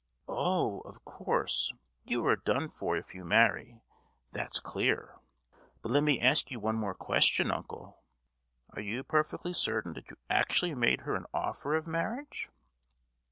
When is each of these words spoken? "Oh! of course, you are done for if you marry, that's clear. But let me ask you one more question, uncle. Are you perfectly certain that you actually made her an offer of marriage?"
"Oh! 0.27 0.79
of 0.79 1.05
course, 1.05 1.73
you 2.05 2.25
are 2.25 2.35
done 2.35 2.69
for 2.69 2.97
if 2.97 3.13
you 3.13 3.23
marry, 3.23 3.83
that's 4.31 4.59
clear. 4.59 5.19
But 5.83 5.91
let 5.91 6.01
me 6.01 6.19
ask 6.19 6.49
you 6.49 6.59
one 6.59 6.75
more 6.75 6.95
question, 6.95 7.51
uncle. 7.51 8.01
Are 8.71 8.81
you 8.81 9.03
perfectly 9.03 9.53
certain 9.53 9.93
that 9.93 10.09
you 10.09 10.17
actually 10.27 10.73
made 10.73 11.01
her 11.01 11.13
an 11.13 11.27
offer 11.35 11.75
of 11.75 11.85
marriage?" 11.85 12.49